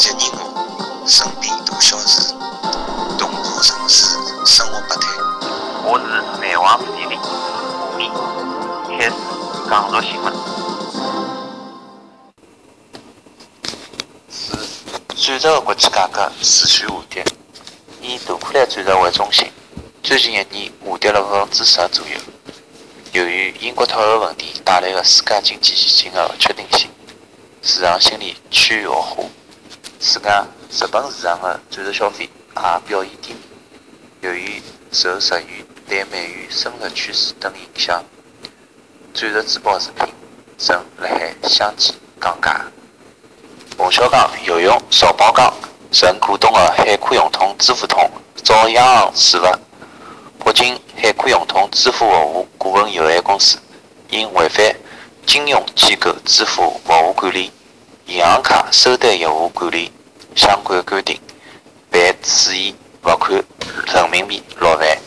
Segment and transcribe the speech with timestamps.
[0.00, 2.32] 节你我身边大小事，
[3.18, 4.16] 动画城市
[4.46, 5.08] 生活百态。
[5.84, 6.06] 我是
[6.40, 7.18] 南王视地理
[8.98, 9.12] 开始
[9.68, 10.32] 讲述新闻。
[14.30, 14.56] 自
[15.18, 17.22] 转折的国际改革持续下跌，
[18.00, 19.52] 以大库兰转折为中心，
[20.02, 22.16] 最近一年下跌了百分之十左右。
[23.12, 26.88] 由于英国脱欧问题带来的世界经济前景的不确定性，
[27.60, 29.22] 市场心理趋于恶化。
[30.02, 32.24] 此外，日本市场的钻石消费
[32.56, 33.40] 也表现低迷。
[34.22, 38.02] 由于受日元对美元升值趋势等影响，
[39.12, 40.08] 钻石珠宝饰品
[40.56, 42.64] 正辣海相继降价。
[43.76, 45.52] 冯小刚游泳少曝光，
[45.92, 48.10] 曾股东的海科融通支付通
[48.42, 49.58] 遭央行处罚。
[50.42, 53.58] 北京海科融通支付服务股份有限公司
[54.08, 54.74] 因违反
[55.26, 57.52] 金融机构支付服务管理。
[58.20, 59.90] 银行卡收单业务管理
[60.36, 61.18] 相关规定，
[61.90, 64.98] 被处以罚款人民币六万。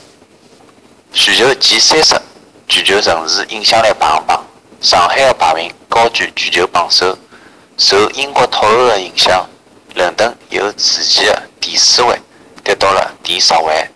[1.14, 2.20] 全球前三十
[2.68, 4.44] 全球城市影响力排行榜，
[4.82, 7.16] 上海的排名高居全球榜首。
[7.78, 9.48] 受英国脱欧的影响，
[9.94, 12.20] 伦敦由之前的第四位
[12.64, 13.88] 跌到了第十位。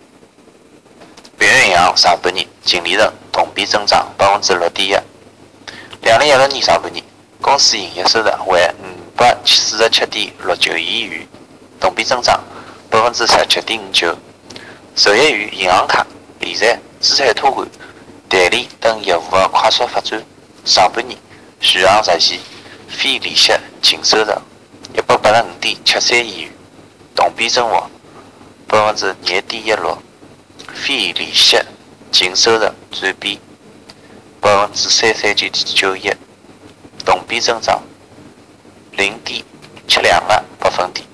[1.40, 4.96] 平安银行上半年净利润同比增长百分之六点一。
[6.06, 7.04] 两零一六年上半年，
[7.42, 8.70] 公司营业收入为。
[9.18, 11.26] 百四十七点六九亿元，
[11.80, 12.40] 同比增长
[12.88, 14.16] 百分之十七点五九。
[14.94, 16.06] 受益于银行卡、
[16.38, 17.68] 理财、资产托管、
[18.28, 20.24] 代理等业务的快速发展，
[20.64, 21.18] 上半年
[21.60, 22.38] 全行实现
[22.88, 23.52] 非利息
[23.82, 24.32] 净收入
[24.94, 26.52] 一百八十五点七三亿元，
[27.16, 27.82] 同比增幅
[28.68, 29.98] 百分之二点一六。
[30.72, 31.58] 非利息
[32.12, 33.40] 净收入占比
[34.40, 36.08] 百分之三三九点九一，
[37.04, 37.82] 同比增长。
[38.96, 39.44] 零点
[39.86, 41.06] 七两个百分点，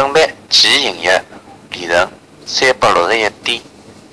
[0.00, 1.22] 正版期营业
[1.72, 2.08] 利润
[2.46, 3.60] 三百六十一点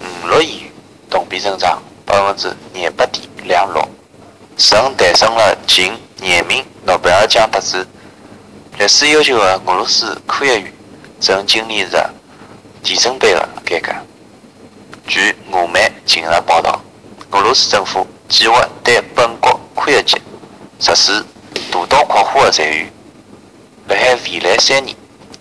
[0.01, 0.71] 五六亿元，
[1.09, 3.81] 同比增长百分之二八点两六，
[4.57, 7.77] 曾诞生了近廿名诺贝尔奖得主。
[8.77, 10.73] 历史悠久的俄罗斯科学院
[11.21, 12.13] 正经历着
[12.83, 13.93] 地震般的改革。
[15.07, 16.81] 据俄媒近日报道，
[17.31, 20.21] 俄罗斯政府计划对本国科学界
[20.81, 21.25] 实施。
[21.71, 22.91] 大刀阔斧的裁员，
[23.87, 24.93] 辣海未来三年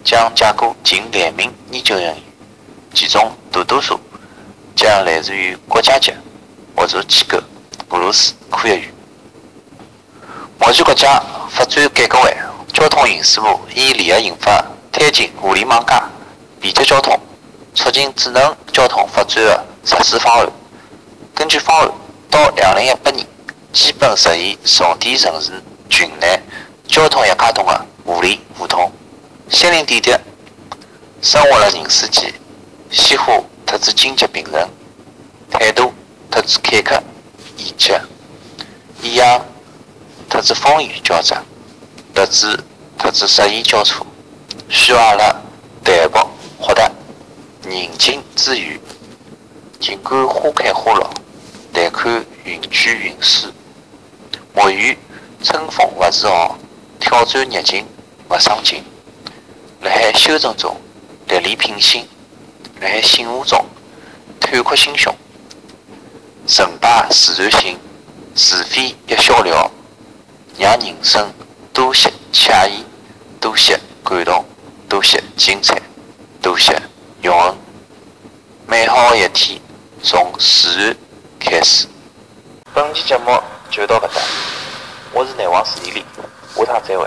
[0.07, 2.17] 将架构近两名研究人员，
[2.95, 3.99] 其中大多数
[4.77, 6.13] 将来自于国家级
[6.77, 7.37] 合作机构
[7.89, 8.95] 俄罗斯科学院。
[10.61, 12.37] 目前，国家发展改革委、
[12.73, 14.53] 交通运输部已联合印发
[14.93, 16.09] 《推进互联网加、
[16.61, 17.19] 便捷交通、
[17.75, 20.47] 促进智能交通发展的实施方案》。
[21.35, 21.91] 根据方案，
[22.31, 23.27] 到二零一八年，
[23.73, 25.61] 基本实现重点城市。
[25.89, 26.41] 群内
[26.87, 27.87] 交通一卡通的，
[29.57, 30.13] 心灵点滴，
[31.23, 32.31] 生活了人世间，
[32.91, 33.33] 鲜花
[33.65, 34.69] 特指荆棘并存，
[35.51, 35.95] 态度
[36.31, 37.03] 特指坎坷
[37.57, 37.99] 易捷，
[39.01, 39.43] 一样
[40.29, 41.43] 特指风雨交杂，
[42.15, 42.63] 日子
[42.99, 44.07] 特指失意交错，
[44.69, 45.35] 需要阿拉
[45.83, 46.31] 淡泊
[46.61, 46.93] 豁达，
[47.63, 48.79] 宁静致远。
[49.81, 51.09] 尽管花开花落，
[51.73, 53.49] 但看云卷云舒。
[54.53, 54.95] 莫怨。
[55.43, 56.59] 春风勿自豪，
[57.01, 57.87] 挑战逆境
[58.29, 58.85] 勿伤情。
[59.87, 60.77] 辣海修正中
[61.29, 62.09] 历练品性，
[62.81, 63.65] 辣海醒悟中
[64.41, 65.15] 坦阔心胸。
[66.45, 67.79] 成败自然醒，
[68.35, 69.71] 是非一笑了，
[70.59, 71.33] 让人生
[71.73, 72.85] 多些惬意，
[73.41, 74.45] 多些感动，
[74.89, 75.81] 多些精彩，
[76.43, 76.77] 多些
[77.23, 77.57] 永恒。
[78.67, 79.61] 美好的一天
[80.03, 80.97] 从自然
[81.39, 81.87] 开始。
[82.75, 84.21] 本期节目就到搿搭。
[85.13, 86.05] 我是南王史丽丽，
[86.57, 87.07] 下趟再会。